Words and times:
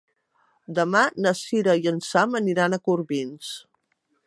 Demà 0.79 1.01
na 1.25 1.33
Sira 1.41 1.77
i 1.83 1.91
en 1.93 2.01
Sam 2.07 2.35
aniran 2.41 2.77
a 2.79 2.83
Corbins. 2.89 3.55